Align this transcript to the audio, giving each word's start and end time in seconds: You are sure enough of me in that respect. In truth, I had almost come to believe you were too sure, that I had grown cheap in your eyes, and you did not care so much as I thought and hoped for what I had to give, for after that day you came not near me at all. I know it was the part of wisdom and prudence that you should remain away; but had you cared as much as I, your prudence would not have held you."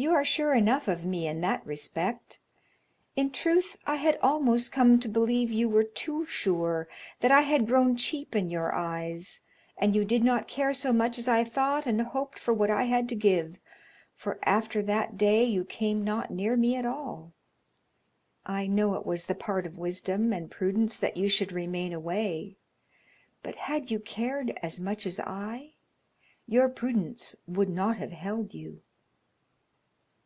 You 0.00 0.12
are 0.14 0.24
sure 0.24 0.54
enough 0.54 0.86
of 0.86 1.04
me 1.04 1.26
in 1.26 1.40
that 1.40 1.66
respect. 1.66 2.38
In 3.16 3.32
truth, 3.32 3.76
I 3.84 3.96
had 3.96 4.16
almost 4.22 4.70
come 4.70 5.00
to 5.00 5.08
believe 5.08 5.50
you 5.50 5.68
were 5.68 5.82
too 5.82 6.24
sure, 6.26 6.88
that 7.18 7.32
I 7.32 7.40
had 7.40 7.66
grown 7.66 7.96
cheap 7.96 8.36
in 8.36 8.48
your 8.48 8.72
eyes, 8.72 9.40
and 9.76 9.96
you 9.96 10.04
did 10.04 10.22
not 10.22 10.46
care 10.46 10.72
so 10.72 10.92
much 10.92 11.18
as 11.18 11.26
I 11.26 11.42
thought 11.42 11.84
and 11.84 12.00
hoped 12.00 12.38
for 12.38 12.54
what 12.54 12.70
I 12.70 12.84
had 12.84 13.08
to 13.08 13.16
give, 13.16 13.56
for 14.14 14.38
after 14.44 14.82
that 14.82 15.18
day 15.18 15.42
you 15.42 15.64
came 15.64 16.04
not 16.04 16.30
near 16.30 16.56
me 16.56 16.76
at 16.76 16.86
all. 16.86 17.32
I 18.46 18.68
know 18.68 18.94
it 18.94 19.04
was 19.04 19.26
the 19.26 19.34
part 19.34 19.66
of 19.66 19.78
wisdom 19.78 20.32
and 20.32 20.48
prudence 20.48 20.96
that 20.96 21.16
you 21.16 21.28
should 21.28 21.50
remain 21.50 21.92
away; 21.92 22.56
but 23.42 23.56
had 23.56 23.90
you 23.90 23.98
cared 23.98 24.56
as 24.62 24.78
much 24.78 25.06
as 25.06 25.18
I, 25.18 25.72
your 26.46 26.68
prudence 26.68 27.34
would 27.48 27.68
not 27.68 27.96
have 27.96 28.12
held 28.12 28.54
you." 28.54 28.82